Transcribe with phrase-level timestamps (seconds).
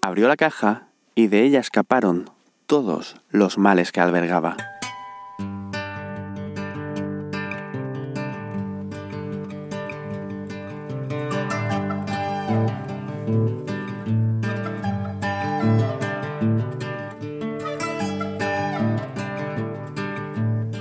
[0.00, 2.30] Abrió la caja y de ella escaparon
[2.66, 4.56] todos los males que albergaba.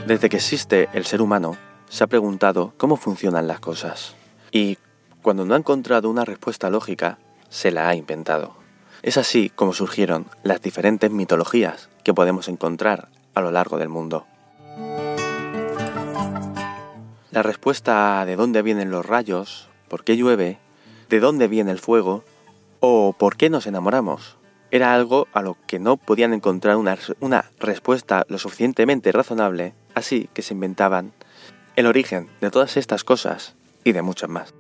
[0.08, 1.56] Desde que existe el ser humano,
[1.88, 4.14] se ha preguntado cómo funcionan las cosas.
[4.52, 4.78] Y
[5.22, 8.61] cuando no ha encontrado una respuesta lógica, se la ha inventado.
[9.04, 14.26] Es así como surgieron las diferentes mitologías que podemos encontrar a lo largo del mundo.
[17.32, 20.60] La respuesta de dónde vienen los rayos, por qué llueve,
[21.10, 22.24] de dónde viene el fuego
[22.80, 24.38] o por qué nos enamoramos
[24.70, 30.30] era algo a lo que no podían encontrar una, una respuesta lo suficientemente razonable Así
[30.34, 31.12] que se inventaban
[31.76, 34.54] el origen de todas estas cosas y de muchas más.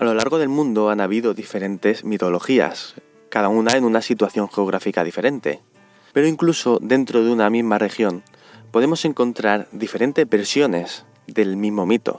[0.00, 2.94] A lo largo del mundo han habido diferentes mitologías,
[3.28, 5.60] cada una en una situación geográfica diferente.
[6.14, 8.22] Pero incluso dentro de una misma región
[8.70, 12.16] podemos encontrar diferentes versiones del mismo mito.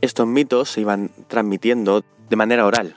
[0.00, 2.94] Estos mitos se iban transmitiendo de manera oral,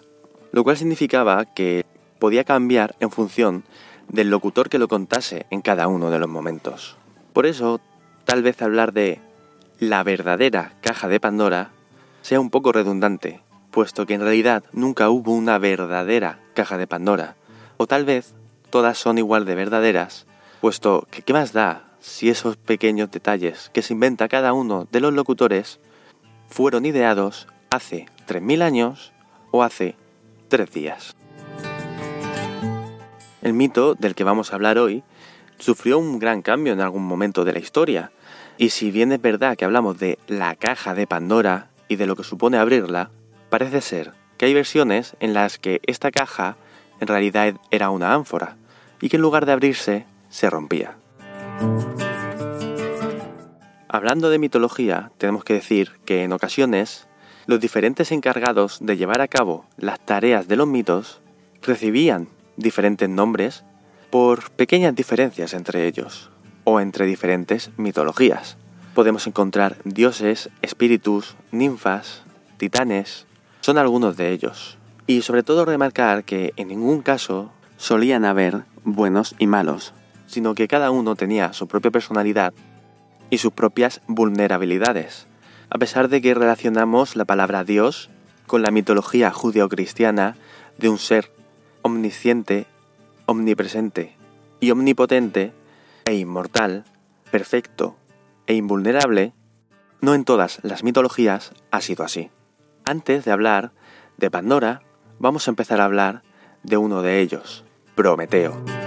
[0.54, 1.86] lo cual significaba que
[2.18, 3.66] podía cambiar en función
[4.08, 6.96] del locutor que lo contase en cada uno de los momentos.
[7.34, 7.82] Por eso,
[8.24, 9.20] tal vez hablar de
[9.80, 11.72] la verdadera caja de Pandora
[12.22, 13.43] sea un poco redundante,
[13.74, 17.36] puesto que en realidad nunca hubo una verdadera caja de Pandora,
[17.78, 18.36] o tal vez
[18.70, 20.28] todas son igual de verdaderas,
[20.62, 25.00] puesto que qué más da si esos pequeños detalles que se inventa cada uno de
[25.00, 25.80] los locutores
[26.48, 29.12] fueron ideados hace 3.000 años
[29.50, 29.96] o hace
[30.50, 31.16] 3 días.
[33.42, 35.04] El mito del que vamos a hablar hoy
[35.58, 38.12] sufrió un gran cambio en algún momento de la historia,
[38.60, 42.16] y si bien es verdad que hablamos de la caja de Pandora y de lo
[42.16, 43.10] que supone abrirla,
[43.54, 46.58] parece ser que hay versiones en las que esta caja
[47.00, 48.58] en realidad era una ánfora,
[49.00, 50.98] y que en lugar de abrirse, se rompía.
[53.88, 57.08] Hablando de mitología, tenemos que decir que en ocasiones
[57.46, 61.22] los diferentes encargados de llevar a cabo las tareas de los mitos
[61.62, 63.64] recibían diferentes nombres
[64.10, 66.32] por pequeñas diferencias entre ellos
[66.64, 68.58] o entre diferentes mitologías.
[68.96, 72.24] Podemos encontrar dioses, espíritus, ninfas,
[72.58, 73.28] titanes,
[73.64, 74.78] son algunos de ellos.
[75.08, 79.94] Y sobre todo remarcar que en ningún caso solían haber buenos y malos,
[80.28, 82.54] sino que cada uno tenía su propia personalidad
[83.30, 85.28] y sus propias vulnerabilidades.
[85.70, 88.10] A pesar de que relacionamos la palabra Dios
[88.48, 90.36] con la mitología judeocristiana
[90.78, 91.32] de un ser
[91.84, 92.68] omnisciente,
[93.28, 94.18] omnipresente
[94.60, 95.54] y omnipotente
[96.04, 96.84] e inmortal,
[97.32, 97.96] perfecto
[98.46, 99.32] e invulnerable,
[100.02, 102.30] no en todas las mitologías ha sido así.
[102.86, 103.72] Antes de hablar
[104.18, 104.82] de Pandora,
[105.20, 106.22] vamos a empezar a hablar
[106.64, 107.64] de uno de ellos,
[107.96, 108.83] Prometeo.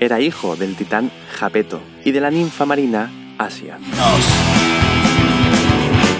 [0.00, 3.78] Era hijo del titán Japeto y de la ninfa marina Asia.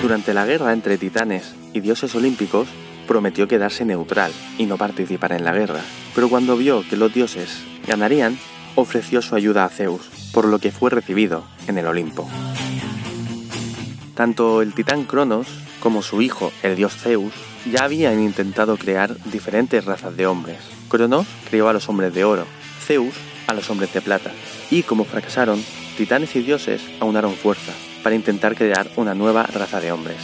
[0.02, 2.68] Durante la guerra entre titanes y dioses olímpicos,
[3.06, 5.80] prometió quedarse neutral y no participar en la guerra,
[6.14, 8.38] pero cuando vio que los dioses ganarían,
[8.74, 12.28] ofreció su ayuda a Zeus, por lo que fue recibido en el Olimpo.
[14.14, 15.46] Tanto el titán Cronos
[15.80, 17.32] como su hijo, el dios Zeus,
[17.70, 20.58] ya habían intentado crear diferentes razas de hombres.
[20.88, 22.44] Cronos creó a los hombres de oro,
[22.84, 23.14] Zeus
[23.48, 24.30] a los hombres de plata,
[24.70, 25.60] y como fracasaron,
[25.96, 27.72] titanes y dioses aunaron fuerza
[28.04, 30.18] para intentar crear una nueva raza de hombres.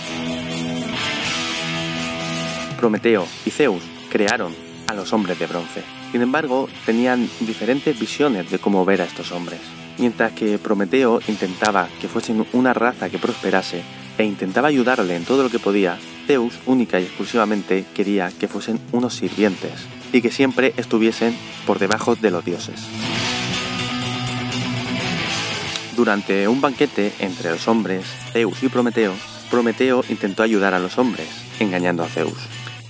[2.78, 4.54] Prometeo y Zeus crearon
[4.86, 5.82] a los hombres de bronce.
[6.12, 9.60] Sin embargo, tenían diferentes visiones de cómo ver a estos hombres.
[9.98, 13.82] Mientras que Prometeo intentaba que fuesen una raza que prosperase
[14.18, 18.80] e intentaba ayudarle en todo lo que podía, Zeus única y exclusivamente quería que fuesen
[18.92, 19.72] unos sirvientes,
[20.14, 22.76] y que siempre estuviesen por debajo de los dioses.
[25.96, 29.12] Durante un banquete entre los hombres, Zeus y Prometeo,
[29.50, 31.28] Prometeo intentó ayudar a los hombres,
[31.58, 32.38] engañando a Zeus.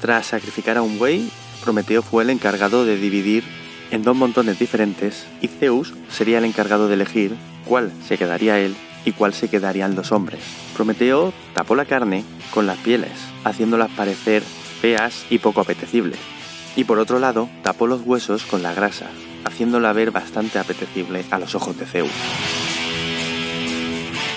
[0.00, 1.30] Tras sacrificar a un buey,
[1.62, 3.42] Prometeo fue el encargado de dividir
[3.90, 8.76] en dos montones diferentes y Zeus sería el encargado de elegir cuál se quedaría él
[9.06, 10.40] y cuál se quedarían los hombres.
[10.74, 12.22] Prometeo tapó la carne
[12.52, 13.12] con las pieles,
[13.44, 16.33] haciéndolas parecer feas y poco apetecibles.
[16.76, 19.06] Y por otro lado, tapó los huesos con la grasa,
[19.44, 22.10] haciéndola ver bastante apetecible a los ojos de Zeus.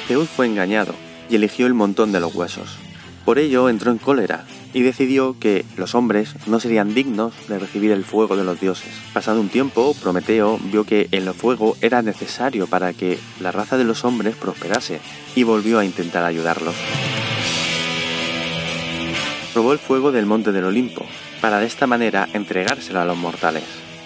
[0.07, 0.93] Zeus fue engañado
[1.29, 2.77] y eligió el montón de los huesos.
[3.25, 7.91] Por ello entró en cólera y decidió que los hombres no serían dignos de recibir
[7.91, 8.93] el fuego de los dioses.
[9.11, 13.83] Pasado un tiempo, Prometeo vio que el fuego era necesario para que la raza de
[13.83, 14.99] los hombres prosperase
[15.35, 16.75] y volvió a intentar ayudarlos.
[19.55, 21.05] Robó el fuego del monte del Olimpo,
[21.47, 23.63] para de esta manera entregárselo a los mortales.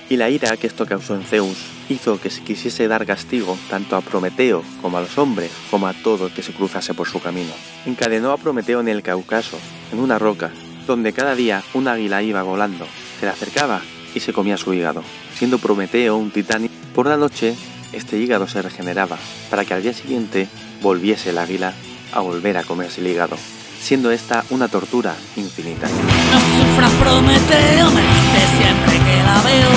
[0.10, 1.58] Y la ira que esto causó en Zeus
[1.90, 5.94] hizo que se quisiese dar castigo tanto a Prometeo como a los hombres, como a
[5.94, 7.50] todo el que se cruzase por su camino.
[7.88, 9.58] Encadenó a Prometeo en el Cáucaso,
[9.92, 10.52] en una roca,
[10.86, 12.86] donde cada día un águila iba volando,
[13.20, 13.82] se le acercaba
[14.14, 15.02] y se comía su hígado.
[15.34, 17.56] Siendo Prometeo un titán, por la noche
[17.92, 19.18] este hígado se regeneraba,
[19.50, 20.48] para que al día siguiente
[20.84, 21.74] volviese el águila
[22.14, 23.36] a volver a comerse el hígado,
[23.82, 25.88] siendo esta una tortura infinita.
[25.88, 29.70] No sufras, Prometeo, me dice siempre que la veo.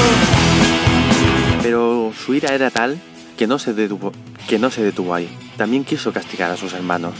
[1.62, 3.00] Pero su ira era tal
[3.36, 4.12] que no, se detuvo,
[4.46, 5.28] que no se detuvo ahí.
[5.56, 7.14] También quiso castigar a sus hermanos.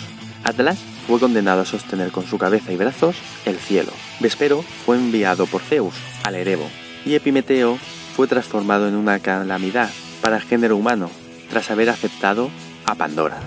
[0.44, 3.16] Atlas fue condenado a sostener con su cabeza y brazos
[3.46, 3.92] el cielo.
[4.20, 6.68] Vespero fue enviado por Zeus al Erebo.
[7.06, 7.78] Y Epimeteo
[8.14, 9.90] fue transformado en una calamidad
[10.20, 11.10] para el género humano
[11.48, 12.50] tras haber aceptado
[12.86, 13.40] a Pandora.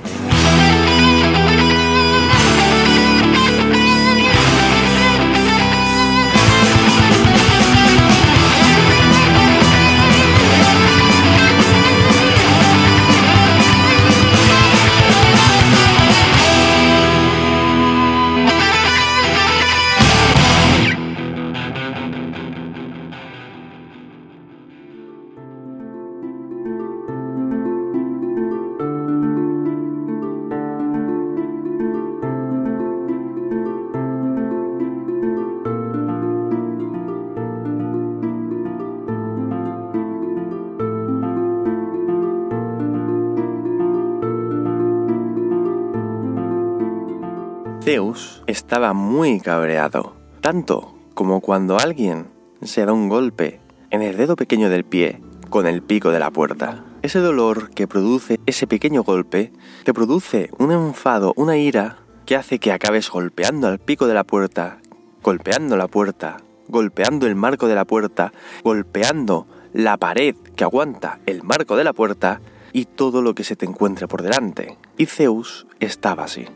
[47.88, 52.28] Zeus estaba muy cabreado, tanto como cuando alguien
[52.62, 53.62] se da un golpe
[53.92, 56.84] en el dedo pequeño del pie con el pico de la puerta.
[57.02, 59.54] Ese dolor que produce ese pequeño golpe
[59.86, 64.26] te produce un enfado, una ira que hace que acabes golpeando al pico de la
[64.26, 64.80] puerta,
[65.24, 68.34] golpeando la puerta, golpeando el marco de la puerta,
[68.66, 72.42] golpeando la pared que aguanta el marco de la puerta
[72.74, 74.78] y todo lo que se te encuentre por delante.
[74.98, 76.48] Y Zeus estaba así.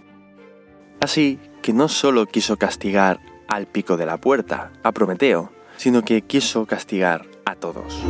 [1.01, 6.21] Así que no solo quiso castigar al pico de la puerta, a Prometeo, sino que
[6.21, 8.03] quiso castigar a todos.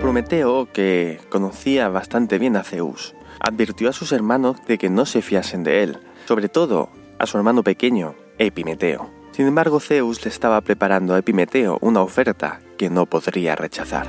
[0.00, 5.20] Prometeo, que conocía bastante bien a Zeus, advirtió a sus hermanos de que no se
[5.20, 9.10] fiasen de él, sobre todo a su hermano pequeño, Epimeteo.
[9.32, 14.06] Sin embargo, Zeus le estaba preparando a Epimeteo una oferta que no podría rechazar.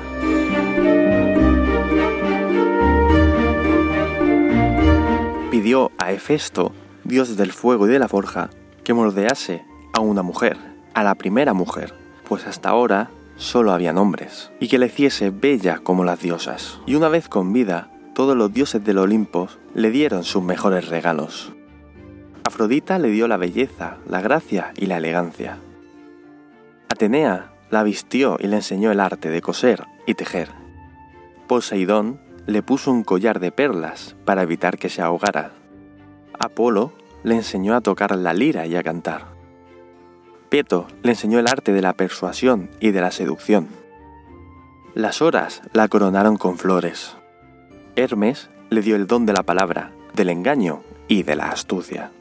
[5.66, 6.74] Pidió a Hefesto,
[7.06, 8.52] dios del fuego y de la forja,
[8.84, 10.58] que moldease a una mujer,
[10.94, 11.96] a la primera mujer,
[12.30, 16.80] pues hasta ahora solo habían hombres, y que le hiciese bella como las diosas.
[16.86, 21.52] Y una vez con vida, todos los dioses del Olimpo le dieron sus mejores regalos.
[22.44, 25.58] Afrodita le dio la belleza, la gracia y la elegancia.
[26.90, 30.50] Atenea la vistió y le enseñó el arte de coser y tejer.
[31.48, 35.52] Poseidón le puso un collar de perlas para evitar que se ahogara.
[36.40, 36.92] Apolo
[37.24, 39.26] le enseñó a tocar la lira y a cantar.
[40.50, 43.68] Peto le enseñó el arte de la persuasión y de la seducción.
[44.94, 47.18] Las horas la coronaron con flores.
[47.96, 52.12] Hermes le dio el don de la palabra, del engaño y de la astucia.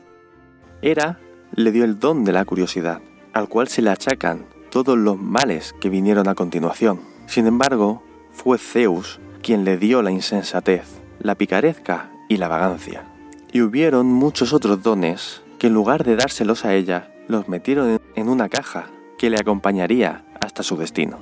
[0.83, 1.19] Hera
[1.55, 3.01] le dio el don de la curiosidad,
[3.33, 7.01] al cual se le achacan todos los males que vinieron a continuación.
[7.27, 8.03] Sin embargo,
[8.33, 13.14] fue Zeus quien le dio la insensatez, la picarezca y la vagancia.
[13.55, 18.29] Y hubieron muchos otros dones que en lugar de dárselos a ella, los metieron en
[18.29, 21.21] una caja que le acompañaría hasta su destino.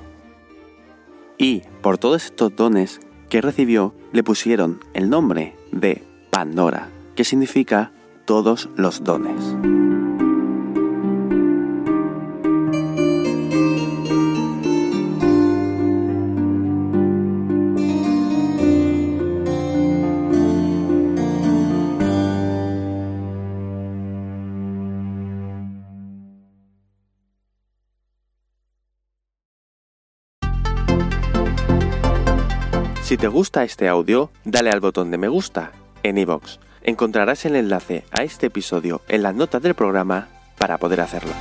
[1.37, 7.91] Y por todos estos dones que recibió, le pusieron el nombre de Pandora, que significa
[8.25, 9.92] todos los dones.
[33.13, 36.57] Si te gusta este audio, dale al botón de me gusta en iVoox.
[36.81, 41.31] Encontrarás el enlace a este episodio en las notas del programa para poder hacerlo.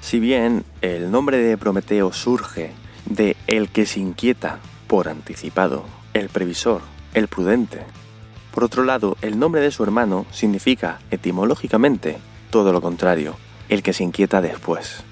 [0.00, 2.74] Si bien el nombre de Prometeo surge
[3.06, 5.84] de el que se inquieta por anticipado,
[6.14, 7.80] el previsor, el prudente.
[8.52, 12.18] Por otro lado, el nombre de su hermano significa etimológicamente
[12.50, 13.36] todo lo contrario,
[13.68, 15.04] el que se inquieta después.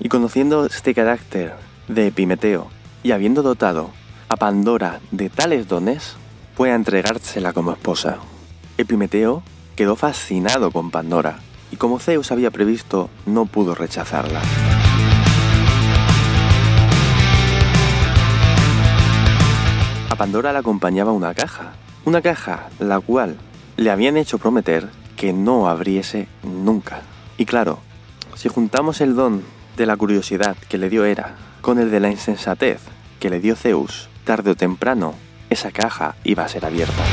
[0.00, 1.54] Y conociendo este carácter
[1.88, 2.68] de Epimeteo
[3.02, 3.90] y habiendo dotado
[4.28, 6.16] a Pandora de tales dones,
[6.56, 8.18] fue a entregársela como esposa.
[8.78, 9.42] Epimeteo
[9.76, 11.38] quedó fascinado con Pandora
[11.70, 14.40] y como Zeus había previsto, no pudo rechazarla.
[20.10, 21.72] A Pandora la acompañaba una caja,
[22.04, 23.36] una caja la cual
[23.76, 27.02] le habían hecho prometer que no abriese nunca.
[27.38, 27.78] Y claro,
[28.34, 29.42] si juntamos el don
[29.76, 32.80] de la curiosidad que le dio Hera con el de la insensatez
[33.20, 35.14] que le dio Zeus, tarde o temprano,
[35.48, 37.04] esa caja iba a ser abierta.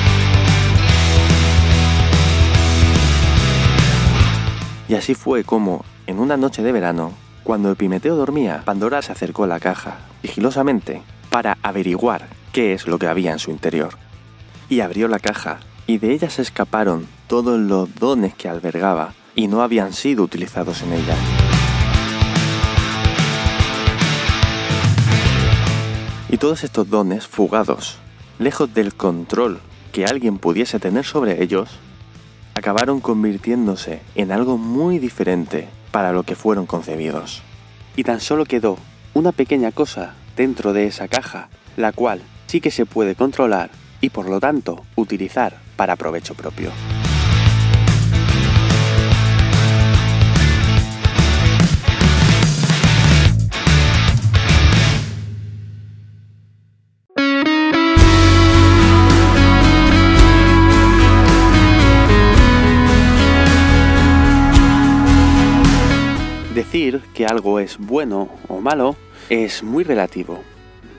[4.88, 7.12] Y así fue como, en una noche de verano,
[7.43, 12.98] cuando Epimeteo dormía, Pandora se acercó a la caja, sigilosamente, para averiguar qué es lo
[12.98, 14.09] que había en su interior.
[14.69, 19.47] Y abrió la caja, y de ella se escaparon todos los dones que albergaba y
[19.47, 21.15] no habían sido utilizados en ella.
[26.29, 27.97] Y todos estos dones fugados,
[28.38, 29.59] lejos del control
[29.91, 31.71] que alguien pudiese tener sobre ellos,
[32.53, 37.41] acabaron convirtiéndose en algo muy diferente para lo que fueron concebidos.
[37.95, 38.77] Y tan solo quedó
[39.15, 43.71] una pequeña cosa dentro de esa caja, la cual sí que se puede controlar
[44.01, 46.72] y por lo tanto utilizar para provecho propio.
[66.53, 68.96] Decir que algo es bueno o malo
[69.29, 70.44] es muy relativo.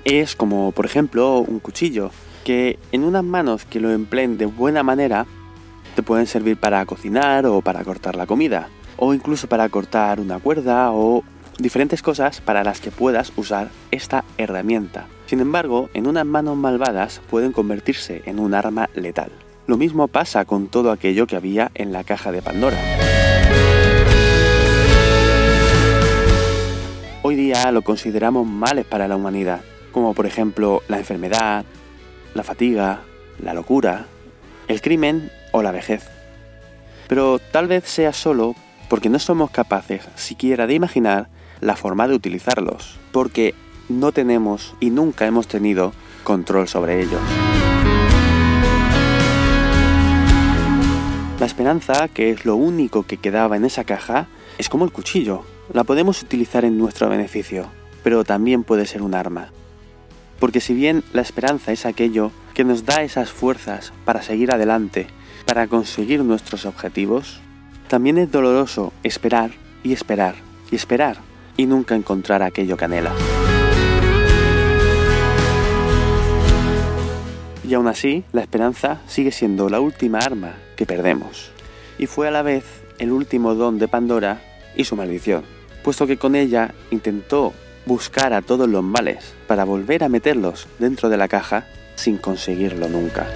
[0.04, 2.10] Es como, por ejemplo, un cuchillo,
[2.44, 5.26] que en unas manos que lo empleen de buena manera,
[5.94, 10.38] te pueden servir para cocinar o para cortar la comida, o incluso para cortar una
[10.38, 11.24] cuerda o
[11.58, 15.06] diferentes cosas para las que puedas usar esta herramienta.
[15.26, 19.30] Sin embargo, en unas manos malvadas pueden convertirse en un arma letal.
[19.66, 22.78] Lo mismo pasa con todo aquello que había en la caja de Pandora.
[27.22, 29.60] Hoy día lo consideramos males para la humanidad,
[29.92, 31.64] como por ejemplo la enfermedad,
[32.34, 33.00] la fatiga,
[33.38, 34.06] la locura,
[34.68, 36.08] el crimen o la vejez.
[37.08, 38.54] Pero tal vez sea solo
[38.88, 41.28] porque no somos capaces siquiera de imaginar
[41.60, 43.54] la forma de utilizarlos, porque
[43.88, 45.92] no tenemos y nunca hemos tenido
[46.24, 47.20] control sobre ellos.
[51.38, 55.42] La esperanza, que es lo único que quedaba en esa caja, es como el cuchillo.
[55.72, 57.66] La podemos utilizar en nuestro beneficio,
[58.02, 59.50] pero también puede ser un arma.
[60.40, 65.06] Porque si bien la esperanza es aquello que nos da esas fuerzas para seguir adelante,
[65.46, 67.40] para conseguir nuestros objetivos,
[67.88, 69.50] también es doloroso esperar
[69.84, 70.34] y esperar
[70.70, 71.18] y esperar
[71.56, 73.12] y nunca encontrar aquello que anhela.
[77.68, 81.52] Y aún así, la esperanza sigue siendo la última arma que perdemos.
[81.98, 82.64] Y fue a la vez
[82.98, 84.40] el último don de Pandora
[84.74, 85.44] y su maldición,
[85.84, 87.52] puesto que con ella intentó
[87.86, 92.88] buscar a todos los males para volver a meterlos dentro de la caja sin conseguirlo
[92.88, 93.26] nunca.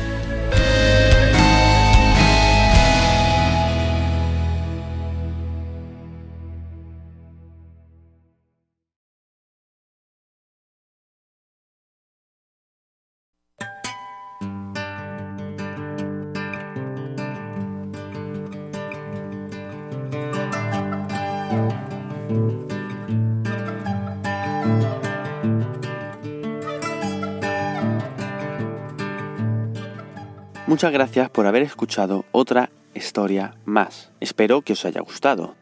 [30.75, 34.11] Muchas gracias por haber escuchado otra historia más.
[34.19, 35.55] Espero que os haya gustado.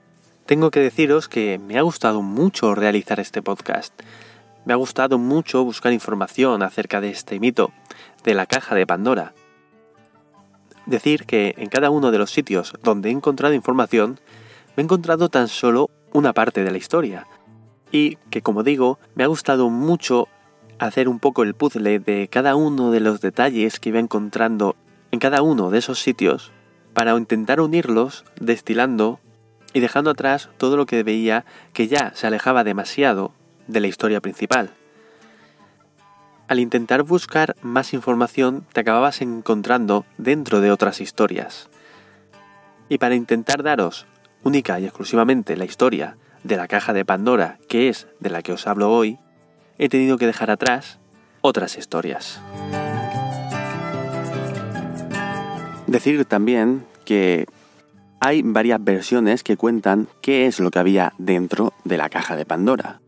[0.47, 3.92] Tengo que deciros que me ha gustado mucho realizar este podcast.
[4.64, 7.73] Me ha gustado mucho buscar información acerca de este mito,
[8.25, 9.35] de la caja de Pandora.
[10.87, 14.19] Decir que en cada uno de los sitios donde he encontrado información,
[14.76, 17.26] me he encontrado tan solo una parte de la historia.
[17.90, 20.28] Y que, como digo, me ha gustado mucho
[20.78, 24.75] hacer un poco el puzzle de cada uno de los detalles que iba encontrando
[25.12, 26.50] en cada uno de esos sitios
[26.95, 29.21] para intentar unirlos destilando
[29.73, 33.33] y dejando atrás todo lo que veía que ya se alejaba demasiado
[33.69, 34.71] de la historia principal.
[36.49, 41.71] Al intentar buscar más información te acababas encontrando dentro de otras historias.
[42.88, 44.07] Y para intentar daros
[44.42, 48.52] única y exclusivamente la historia de la caja de Pandora, que es de la que
[48.52, 49.19] os hablo hoy,
[49.78, 50.99] he tenido que dejar atrás
[51.40, 52.40] otras historias.
[55.92, 57.44] Decir también que
[58.18, 62.46] hay varias versiones que cuentan qué es lo que había dentro de la caja de
[62.46, 63.02] Pandora.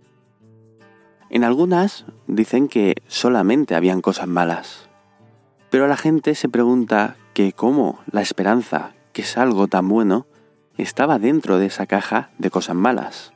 [1.31, 4.91] En algunas dicen que solamente habían cosas malas.
[5.71, 10.27] Pero la gente se pregunta que cómo la esperanza, que es algo tan bueno,
[10.77, 13.33] estaba dentro de esa caja de cosas malas.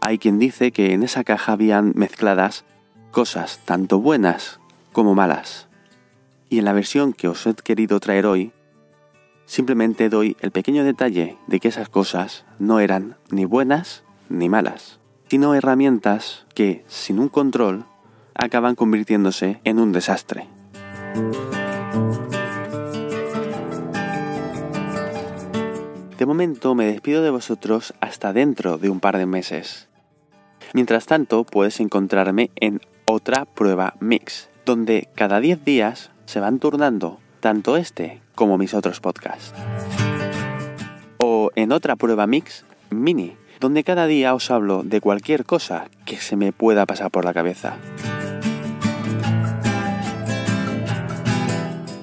[0.00, 2.64] Hay quien dice que en esa caja habían mezcladas
[3.12, 4.58] cosas tanto buenas
[4.90, 5.65] como malas.
[6.48, 8.52] Y en la versión que os he querido traer hoy,
[9.46, 14.98] Simplemente doy el pequeño detalle de que esas cosas no eran ni buenas ni malas,
[15.28, 17.86] sino herramientas que, sin un control,
[18.34, 20.48] acaban convirtiéndose en un desastre.
[26.18, 29.88] De momento me despido de vosotros hasta dentro de un par de meses.
[30.74, 37.18] Mientras tanto, puedes encontrarme en otra prueba mix, donde cada 10 días se van turnando
[37.40, 39.54] tanto este como mis otros podcasts.
[41.18, 46.18] O en otra prueba mix mini, donde cada día os hablo de cualquier cosa que
[46.18, 47.76] se me pueda pasar por la cabeza.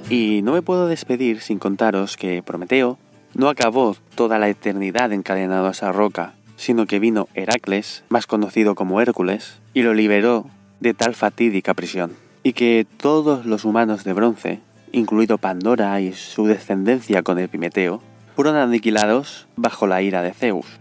[0.09, 2.97] Y no me puedo despedir sin contaros que Prometeo
[3.33, 8.75] no acabó toda la eternidad encadenado a esa roca, sino que vino Heracles, más conocido
[8.75, 10.45] como Hércules, y lo liberó
[10.79, 12.22] de tal fatídica prisión.
[12.43, 14.61] Y que todos los humanos de bronce
[14.93, 18.01] incluido Pandora y su descendencia con Epimeteo,
[18.35, 20.79] fueron aniquilados bajo la ira de Zeus.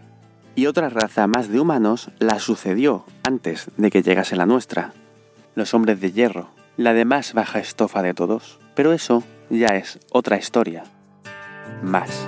[0.54, 4.92] Y otra raza más de humanos la sucedió antes de que llegase la nuestra,
[5.54, 8.58] los hombres de hierro, la de más baja estofa de todos.
[8.74, 10.84] Pero eso ya es otra historia.
[11.82, 12.26] Más.